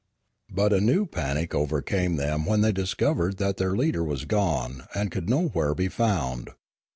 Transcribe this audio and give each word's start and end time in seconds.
But 0.51 0.73
a 0.73 0.81
new 0.81 1.05
panic 1.05 1.53
overcame 1.53 2.15
them 2.15 2.43
when 2.47 2.61
they 2.61 2.71
dis 2.71 2.95
covered 2.95 3.37
that 3.37 3.57
their 3.57 3.75
leader 3.75 4.03
was 4.03 4.25
gone 4.25 4.87
and 4.95 5.11
could 5.11 5.29
nowhere 5.29 5.75
be 5.75 5.89
found. 5.89 6.49